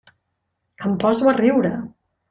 [0.89, 1.77] Em poso a riure.